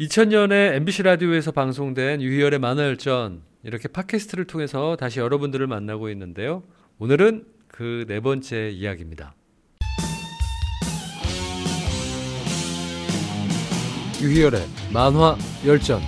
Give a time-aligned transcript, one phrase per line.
[0.00, 6.62] 2000년에 MBC 라디오에서 방송된 유희열의 만화열전 이렇게 팟캐스트를 통해서 다시 여러분들을 만나고 있는데요.
[6.98, 9.34] 오늘은 그 네 번째 이야기입니다.
[14.22, 14.60] 유희열의
[14.92, 16.00] 만화 열전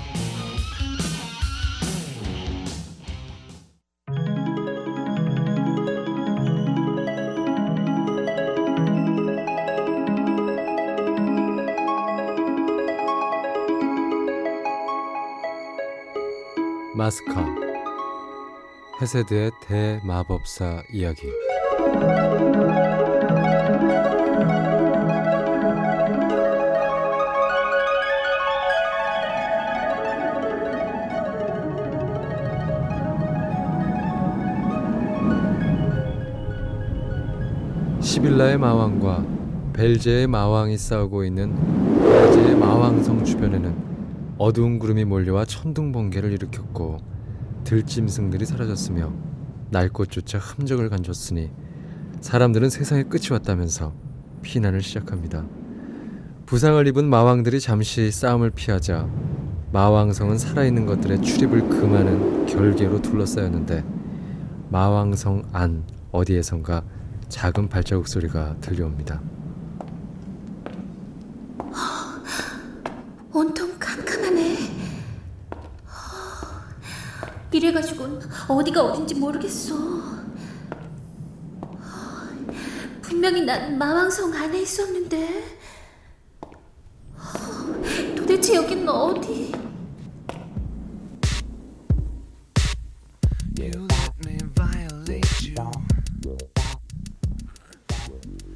[16.93, 17.47] 마스카
[19.01, 21.29] 헤세드의 대마법사 이야기.
[38.01, 39.25] 시빌라의 마왕과
[39.73, 41.55] 벨제의 마왕이 싸우고 있는
[42.03, 43.91] 벨제의 마왕성 주변에는
[44.41, 46.97] 어두운 구름이 몰려와 천둥 번개를 일으켰고
[47.65, 49.13] 들짐승들이 사라졌으며
[49.69, 51.51] 날꽃조차 흔적을 간줬으니
[52.23, 53.93] 사람들은 세상의 끝이 왔다면서
[54.41, 55.45] 피난을 시작합니다.
[56.47, 59.11] 부상을 입은 마왕들이 잠시 싸움을 피하자
[59.73, 63.85] 마왕성은 살아있는 것들의 출입을 금하는 결계로 둘러싸였는데
[64.71, 66.83] 마왕성 안 어디에선가
[67.29, 69.21] 작은 발자국 소리가 들려옵니다.
[73.33, 74.57] 온통 캄캄하네.
[77.61, 79.75] 이래가지고는 어디가 어딘지 모르겠어.
[83.03, 85.59] 분명히 난 마왕성 안에 있었는데.
[88.17, 89.53] 도대체 여긴 어디?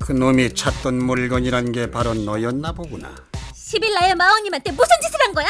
[0.00, 3.14] 그 놈이 찾던 물건이란 게 바로 너였나 보구나.
[3.55, 5.46] 시빌라의 마왕님한테 무슨 짓을 한 거야?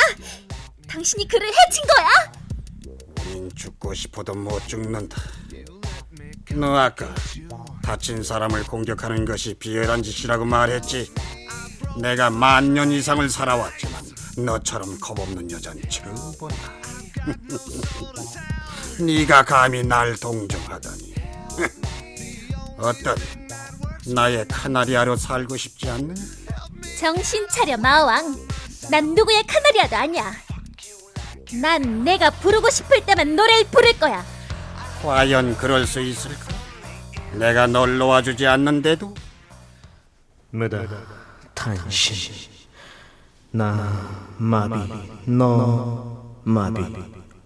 [0.89, 2.44] 당신이 그를 해친 거야?
[3.55, 5.21] 죽고 싶어도 못 죽는다.
[6.55, 7.15] 너 아까
[7.83, 11.13] 다친 사람을 공격하는 것이 비열한 짓이라고 말했지.
[12.01, 14.05] 내가 만년 이상을 살아왔지만
[14.39, 16.73] 너처럼 겁없는 여잔 처음 본다.
[19.01, 21.15] 네가 감히 날 동정하다니.
[22.79, 23.17] 어떤
[24.07, 26.15] 나의 카나리아로 살고 싶지 않는?
[26.99, 28.37] 정신 차려 마왕.
[28.91, 30.33] 난 누구의 카나리아도 아니야.
[31.61, 34.25] 난 내가 부르고 싶을 때만 노래를 부를 거야.
[35.03, 36.55] 과연 그럴 수 있을까?
[37.33, 39.15] 내가 널 놓아주지 않는데도
[40.51, 40.83] 무다
[41.55, 42.17] 탄신
[43.51, 44.75] 나 마비
[45.27, 46.81] 너 마비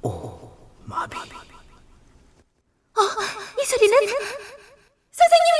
[0.02, 0.50] 오
[0.84, 1.16] 마비
[3.60, 3.96] 이 소리는.
[5.10, 5.57] 선생님.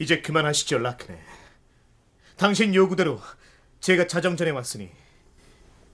[0.00, 1.20] 이제 그만하시죠 라크네
[2.36, 3.20] 당신 요구대로
[3.80, 4.90] 제가 자정전에 왔으니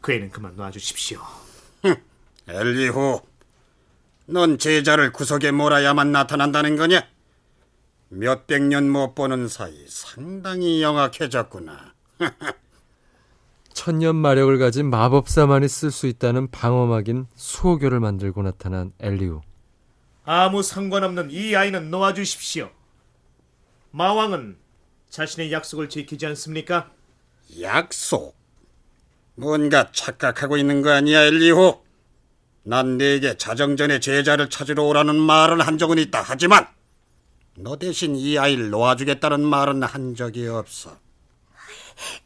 [0.01, 1.21] 그 애는 그만 놔주십시오
[2.49, 3.21] 엘리후,
[4.27, 7.05] 넌 제자를 구석에 몰아야만 나타난다는 거냐?
[8.09, 11.93] 몇백 년 못 보는 사이 상당히 영악해졌구나.
[13.75, 19.41] 천년 마력을 가진 마법사만이 쓸 수 있다는 방어막인 수호교를 만들고 나타난 엘리우.
[20.25, 22.71] 아무 상관없는 이 아이는 놓아주십시오
[23.91, 24.59] 마왕은
[25.11, 26.91] 자신의 약속을 지키지 않습니까?
[27.61, 28.37] 약속?
[29.35, 31.83] 뭔가 착각하고 있는 거 아니야, 엘리후?
[32.63, 36.23] 난 네게 자정전에 제자를 찾으러 오라는 말은 한 적은 있다.
[36.23, 36.67] 하지만
[37.55, 40.99] 너 대신 이 아이를 놓아주겠다는 말은 한 적이 없어.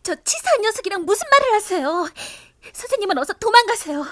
[0.03, 2.09] 저 치사한 녀석이랑 무슨 말을 하세요?
[2.72, 4.06] 선생님은 어서 도망가세요.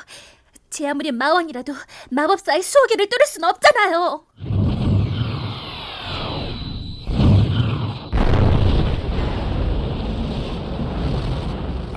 [0.70, 1.74] 제 아무리 마왕이라도
[2.10, 4.26] 마법사의 수호기를 뚫을 순 없잖아요.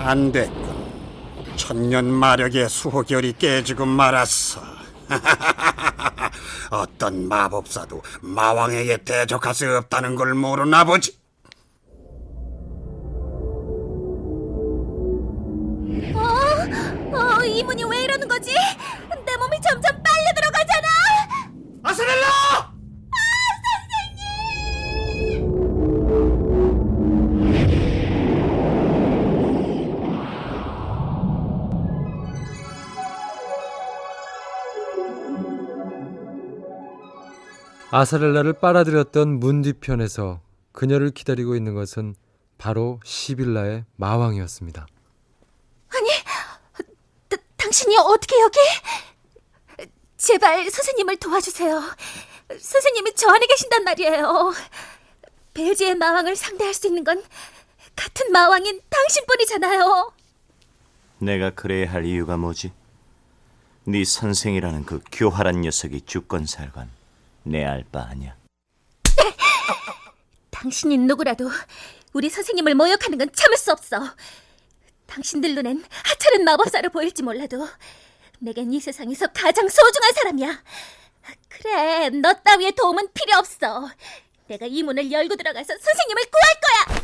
[0.07, 0.81] 안 됐군.
[1.55, 4.61] 천년 마력의 수호결이 깨지고 말았어.
[6.71, 11.19] 어떤 마법사도 마왕에게 대적할 수 없다는 걸 모르나 보지.
[16.15, 16.19] 어?
[17.17, 18.53] 어, 이 문이 왜 이러는 거지?
[18.53, 20.87] 내 몸이 점점 빨려 들어가잖아.
[21.83, 22.50] 아사렐라!
[37.93, 40.39] 아사렐라를 빨아들였던 문 뒤편에서
[40.71, 42.15] 그녀를 기다리고 있는 것은
[42.57, 44.87] 바로 시빌라의 마왕이었습니다.
[47.27, 48.59] 다, 당신이 어떻게 여기?
[50.15, 51.81] 제발 선생님을 도와주세요.
[52.57, 54.53] 선생님이 저 안에 계신단 말이에요.
[55.53, 57.21] 벨지의 마왕을 상대할 수 있는 건
[57.97, 60.13] 같은 마왕인 당신뿐이잖아요.
[61.17, 62.71] 내가 그래야 할 이유가 뭐지?
[63.83, 67.00] 네 선생이라는 그 교활한 녀석이 주권살건
[67.43, 68.35] 내 알 바 아냐.
[70.51, 71.49] 당신이 누구라도
[72.13, 73.99] 우리 선생님을 모욕하는 건 참을 수 없어.
[75.07, 77.67] 당신들 눈엔 하찮은 마법사로 보일지 몰라도
[78.39, 80.63] 내겐 이 세상에서 가장 소중한 사람이야.
[81.49, 83.89] 그래, 너 따위의 도움은 필요 없어.
[84.47, 87.00] 내가 이 문을 열고 들어가서 선생님을 구할 거야.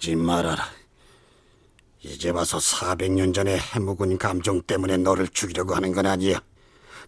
[0.00, 0.64] 하지 말아라.
[2.02, 6.40] 이제 와서 400년 전의 해묵은 감정 때문에 너를 죽이려고 하는 건 아니야.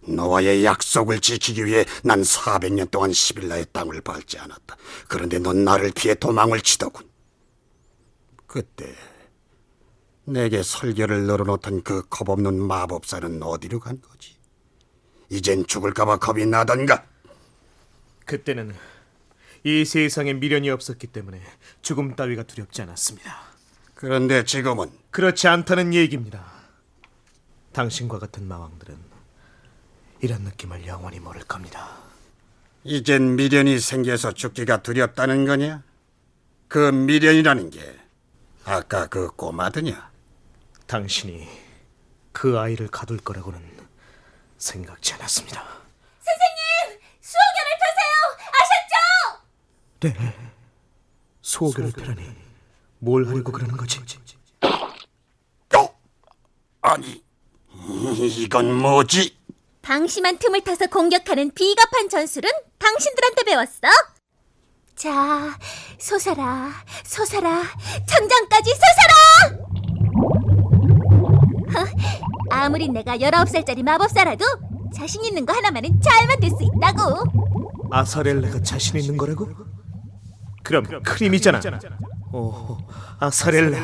[0.07, 4.77] 너와의 약속을 지키기 위해 난 400년 동안 시빌라의 땅을 밟지 않았다.
[5.07, 7.09] 그런데 넌 나를 피해 도망을 치더군.
[8.45, 8.93] 그때
[10.25, 14.37] 내게 설계를 늘어놓던 그 겁없는 마법사는 어디로 간 거지?
[15.29, 17.03] 이젠 죽을까봐 겁이 나던가?
[18.25, 18.75] 그때는
[19.63, 21.41] 이 세상에 미련이 없었기 때문에
[21.81, 23.41] 죽음 따위가 두렵지 않았습니다.
[23.95, 26.45] 그런데 지금은 그렇지 않다는 얘기입니다.
[27.71, 28.97] 당신과 같은 마왕들은
[30.21, 31.97] 이런 느낌을 영원히 모를 겁니다.
[32.83, 35.83] 이젠 미련이 생겨서 죽기가 두렵다는 거냐?
[36.67, 37.99] 그 미련이라는 게
[38.65, 40.11] 아까 그 꼬마드냐?
[40.87, 41.47] 당신이
[42.33, 43.61] 그 아이를 가둘 거라고는
[44.57, 45.61] 생각지 않았습니다.
[46.19, 48.49] 선생님, 수호견을 펴세요.
[48.59, 49.43] 아셨죠?
[50.11, 50.35] 네.
[51.41, 52.23] 소교를 펴라니
[52.99, 53.99] 뭘 하려고 그러는 거지?
[55.75, 55.95] 어?
[56.81, 57.23] 아니
[58.37, 59.37] 이건 뭐지?
[59.81, 63.87] 방심한 틈을 타서 공격하는 비겁한 전술은 당신들한테 배웠어.
[64.95, 65.57] 자,
[65.99, 66.71] 솟아라,
[67.03, 67.63] 솟아라,
[68.07, 69.63] 천장까지 솟아라!
[71.73, 71.87] 허,
[72.51, 74.45] 아무리 내가 19살짜리 마법사라도
[74.95, 77.23] 자신 있는 거 하나만은 잘 만들 수 있다고.
[77.91, 79.49] 아사렐레가 자신 있는 거라고?
[80.63, 81.59] 그럼 크림이잖아.
[82.31, 82.77] 오,
[83.19, 83.77] 아사렐레.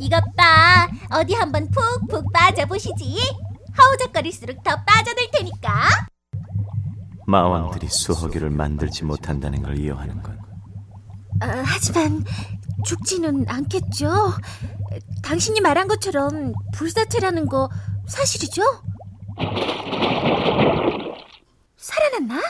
[0.00, 3.16] 이것 봐, 어디 한번 푹푹 빠져보시지.
[3.76, 5.88] 허우적거릴수록 더 빠져들 테니까.
[7.26, 10.38] 마왕들이 수호기를 만들지 못한다는 걸 이용하는 건
[11.40, 12.24] 아, 하지만
[12.86, 14.32] 죽지는 않겠죠.
[15.22, 17.68] 당신이 말한 것처럼 불사체라는 거
[18.06, 18.62] 사실이죠?
[21.76, 22.40] 살아났나?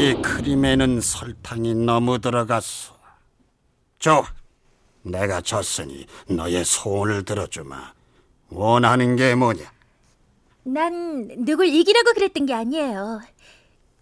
[0.00, 2.98] 이 크림에는 설탕이 너무 들어갔어.
[3.98, 4.24] 좋아.
[5.02, 7.92] 내가 졌으니 너의 소원을 들어주마.
[8.48, 9.70] 원하는 게 뭐냐?
[10.62, 13.20] 난 누굴 이기려고 그랬던 게 아니에요.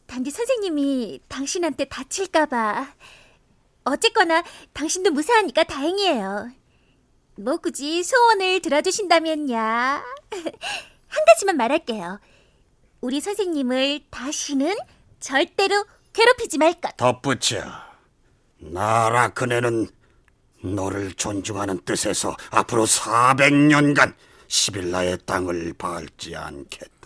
[0.07, 2.95] 단지 선생님이 당신한테 다칠까봐.
[3.83, 4.45] 어쨌거나
[4.75, 6.53] 당신도 무사하니까 다행이에요.
[7.39, 10.05] 뭐 굳이 소원을 들어주신다면야.
[11.09, 12.21] 한 가지만 말할게요.
[13.01, 14.77] 우리 선생님을 다시는
[15.21, 16.97] 절대로 괴롭히지 말 것.
[16.97, 17.63] 덧붙여.
[18.59, 19.89] 나라 그네는
[20.63, 24.15] 너를 존중하는 뜻에서 앞으로 400년간
[24.49, 26.99] 시빌라의 땅을 밟지 않겠다.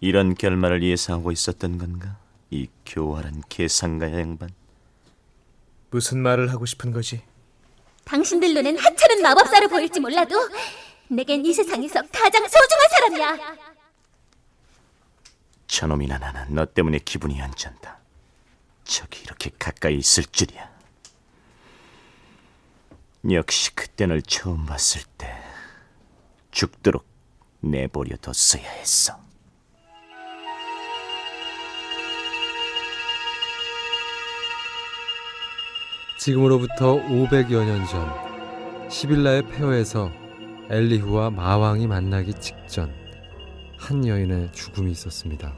[0.00, 2.23] 이런 결말을 예상하고 있었던 건가?
[2.54, 4.48] 이 교활한 계산가야 양반.
[5.90, 7.20] 무슨 말을 하고 싶은 거지?
[8.04, 10.36] 당신들 눈엔 하찮은 마법사로 보일지 몰라도
[11.08, 13.56] 내겐 이 세상에서 가장 소중한 사람이야.
[15.66, 17.98] 저놈이나 나는 너 때문에 기분이 안 좋다.
[18.84, 20.72] 저기 이렇게 가까이 있을 줄이야.
[23.32, 25.42] 역시 그때 널 처음 봤을 때
[26.52, 27.04] 죽도록
[27.58, 29.18] 내버려 뒀어야 했어.
[36.24, 38.10] 지금으로부터 500여 년 전
[38.88, 40.10] 시빌라의 폐허에서
[40.70, 42.90] 엘리후와 마왕이 만나기 직전
[43.76, 45.52] 한 여인의 죽음이 있었습니다.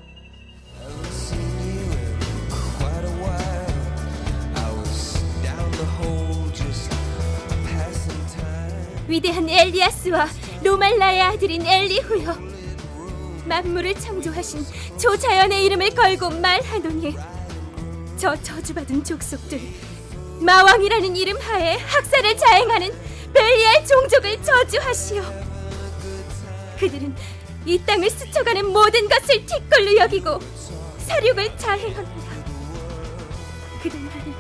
[9.06, 10.26] 위대한 엘리아스와
[10.64, 12.36] 로말라의 아들인 엘리후여
[13.44, 14.64] 만물을 창조하신
[14.98, 17.14] 조자연의 이름을 걸고 말하노니
[18.16, 19.60] 저 저주받은 족속들
[20.40, 22.90] 마왕이라는 이름 하에 학살을 자행하는
[23.32, 25.22] 벨리알 종족을 저주하시오
[26.78, 27.14] 그들은
[27.64, 30.38] 이 땅을 스쳐가는 모든 것을 티끌로 여기고
[30.98, 31.50] 사륙을.
[33.82, 34.34] 그는 나는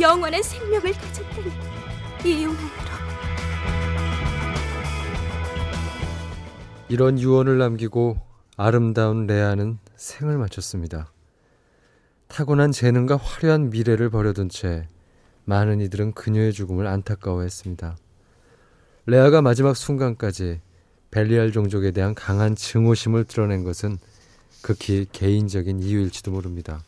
[0.00, 1.52] 영원한 생명을 가졌다는
[2.24, 2.92] 이유만으로.
[6.88, 8.18] 이런 유언을 남기고
[8.56, 11.12] 아름다운 레아는 생을 마쳤습니다.
[12.28, 14.88] 타고난 재능과 화려한 미래를 버려둔 채
[15.44, 17.96] 많은 이들은 그녀의 죽음을 안타까워했습니다.
[19.06, 20.60] 레아가 마지막 순간까지
[21.10, 23.98] 벨리알 종족에 대한 강한 증오심을 드러낸 것은
[24.62, 26.84] 극히 개인적인 이유일지도 모릅니다.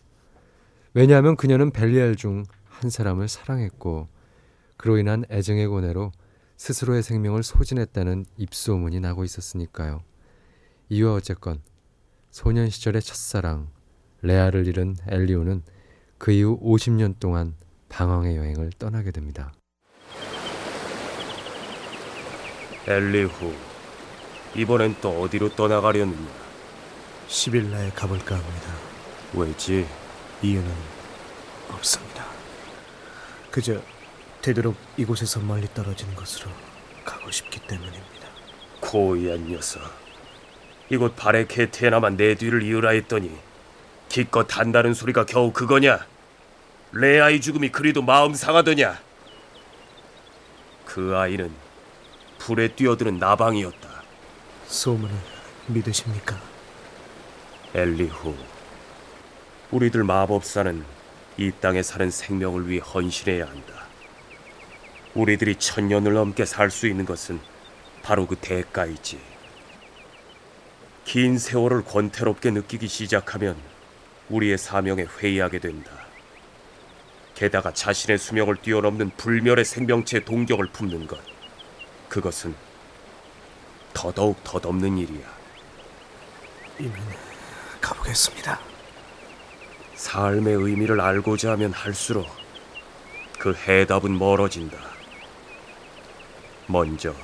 [0.94, 2.44] 왜냐하면 그녀는 벨리알 중
[2.84, 4.08] 한 사람을 사랑했고
[4.76, 6.12] 그로 인한 애정의 고뇌로
[6.56, 10.02] 스스로의 생명을 소진했다는 입소문이 나고 있었으니까요.
[10.88, 11.62] 이와 어쨌건
[12.30, 13.70] 소년 시절의 첫사랑
[14.22, 15.62] 레아를 잃은 엘리오는
[16.18, 17.54] 그 이후 50년 동안
[17.94, 19.52] 방황의 여행을 떠나게 됩니다.
[22.88, 23.54] 엘리후,
[24.56, 26.28] 이번엔 또 어디로 떠나가려느냐?
[27.28, 28.74] 시빌라에 가볼까 합니다.
[29.32, 29.86] 왜지?
[30.42, 30.68] 이유는
[31.70, 32.26] 없습니다.
[33.52, 33.80] 그저
[34.42, 36.50] 되도록 이곳에서 멀리 떨어진 곳으로
[37.04, 38.28] 가고 싶기 때문입니다.
[38.80, 39.80] 고의한 녀석.
[40.90, 43.38] 이곳 바레케테나만 내 뒤를 이으라 했더니
[44.08, 46.13] 기껏 한다는 소리가 겨우 그거냐?
[46.96, 49.00] 레아의 죽음이 그리도 마음 상하더냐?
[50.84, 51.50] 그 아이는
[52.38, 54.04] 불에 뛰어드는 나방이었다.
[54.68, 55.12] 소문을
[55.66, 56.40] 믿으십니까?
[57.74, 58.36] 엘리후,
[59.72, 60.84] 우리들 마법사는
[61.36, 63.74] 이 땅에 사는 생명을 위해 헌신해야 한다.
[65.14, 67.40] 우리들이 천년을 넘게 살 수 있는 것은
[68.04, 69.18] 바로 그 대가이지.
[71.04, 73.56] 긴 세월을 권태롭게 느끼기 시작하면
[74.28, 76.03] 우리의 사명에 회의하게 된다.
[77.34, 81.18] 게다가 자신의 수명을 뛰어넘는 불멸의 생명체의 동경을 품는 것.
[82.08, 82.54] 그것은
[83.92, 85.26] 더더욱 덧없는 일이야.
[86.80, 86.96] 이만
[87.80, 88.60] 가보겠습니다.
[89.96, 92.28] 삶의 의미를 알고자 하면 할수록
[93.38, 94.76] 그 해답은 멀어진다.
[96.66, 97.14] 먼저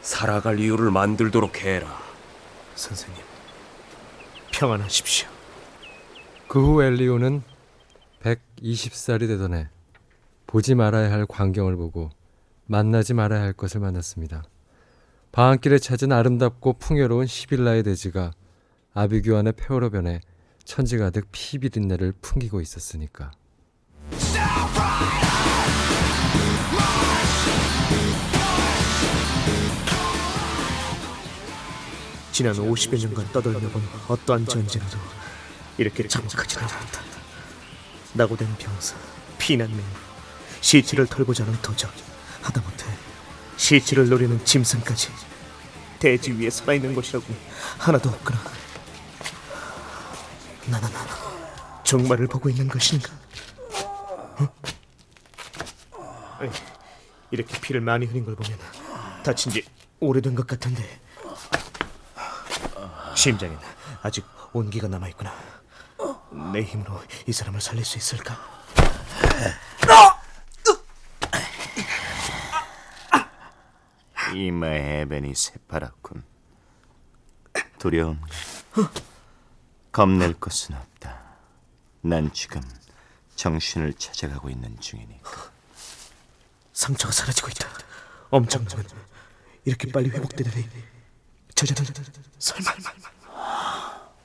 [0.00, 2.02] 살아갈 이유를 만들도록 해라.
[2.74, 3.22] 선생님,
[4.52, 5.28] 평안하십시오.
[6.48, 7.42] 그 후 엘리오는
[8.24, 9.68] 120살이 되던 해
[10.46, 12.08] 보지 말아야 할 광경을 보고
[12.66, 14.42] 만나지 말아야 할 것을 만났습니다.
[15.32, 18.32] 방안길에 찾은 아름답고 풍요로운 시빌라의 대지가
[18.94, 20.20] 아비규환의 폐허로 변해
[20.64, 23.32] 천지 가득 피 비린내를 풍기고 있었으니까.
[32.32, 34.98] 지난 50여 년간 떠돌려본 어떠한 전쟁도
[35.78, 37.13] 이렇게 장막하지는 않았다.
[38.14, 38.96] 낙오된 병사,
[39.38, 39.84] 피난민,
[40.60, 41.92] 시체를 털고자 하는 도적,
[42.42, 42.86] 하다못해
[43.56, 45.10] 시체를 노리는 짐승까지
[45.98, 47.26] 대지 위에 살아있는 것이라고
[47.78, 48.38] 하나도 없구나.
[50.66, 50.88] 나는
[51.82, 53.12] 종말을 보고 있는 것인가?
[54.38, 54.48] 어?
[57.30, 58.58] 이렇게 피를 많이 흘린 걸 보면
[59.24, 59.64] 다친 지
[60.00, 61.00] 오래된 것 같은데
[63.16, 63.58] 심장엔
[64.02, 65.34] 아직 온기가 남아있구나.
[66.52, 68.36] 내 힘으로 이 사람을 살릴 수 있을까?
[74.34, 76.24] 이마의 해변이 새파랗군.
[77.78, 78.20] 두려움.
[79.92, 81.22] 겁낼 것은 없다.
[82.00, 82.60] 난 지금
[83.36, 85.30] 정신을 찾아가고 있는 중이니까.
[86.72, 87.68] 상처가 사라지고 있다.
[88.30, 88.86] 엄청나면
[89.64, 90.68] 이렇게 빨리 회복되다니.
[91.54, 91.92] 저자는
[92.38, 92.72] 설마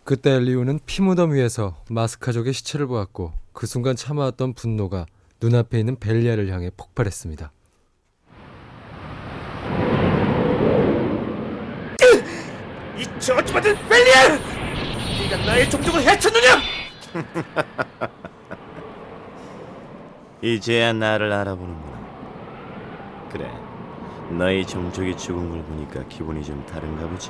[0.10, 5.06] 그때 엘리오는 피무덤 위에서 마스카족의 시체를 보았고 그 순간 참아왔던 분노가
[5.39, 7.51] 눈앞에 있는 벨리아를 향해 폭발했습니다.
[12.98, 14.30] 이 저주받은 벨리아!
[14.30, 16.60] 네가 나의 종족을 해쳤느냐?
[20.42, 23.30] 이제야 나를 알아보는구나.
[23.32, 23.48] 그래,
[24.32, 27.30] 너희 종족이 죽은 걸 보니까 기분이 좀 다른가 보지?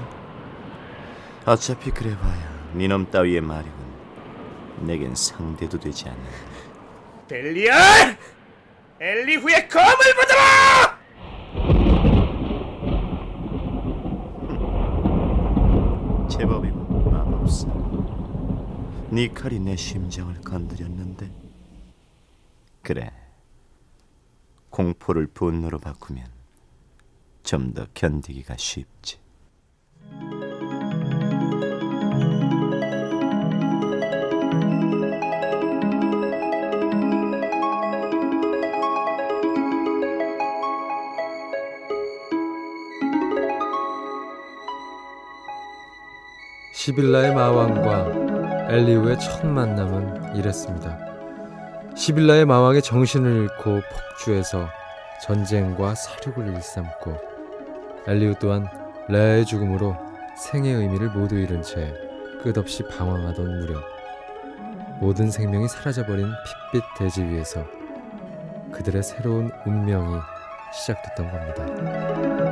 [1.46, 3.80] 어차피 그래봐야 니놈 따위의 말이군.
[4.86, 6.24] 내겐 상대도 되지 않는.
[7.28, 7.74] 벨리아!
[9.00, 11.00] 엘리후의 검을 받아라!
[16.30, 17.68] 제법이군 마법사.
[19.12, 21.32] 네 칼이 내 심장을 건드렸는데.
[22.84, 23.12] 그래.
[24.70, 26.26] 공포를 분노로 바꾸면
[27.44, 29.18] 좀 더 견디기가 쉽지.
[46.80, 50.98] 시빌라의 마왕과 엘리우의 첫 만남은 이랬습니다.
[51.94, 54.70] 시빌라의 마왕의 정신을 잃고 폭주해서
[55.22, 57.18] 전쟁과 사륙을 일삼고
[58.08, 58.66] 엘리우 또한
[59.10, 59.94] 레아의 죽음으로
[60.38, 61.94] 생의 의미를 모두 잃은 채
[62.42, 63.84] 끝없이 방황하던 무렵
[65.02, 66.32] 모든 생명이 사라져버린
[66.72, 67.66] 핏빛 대지 위에서
[68.72, 70.18] 그들의 새로운 운명이
[70.72, 72.49] 시작됐던 겁니다.